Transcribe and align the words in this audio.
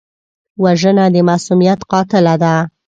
وژنه 0.63 1.05
د 1.13 1.15
معصومیت 1.27 1.79
قاتله 1.91 2.33
ده 2.43 2.55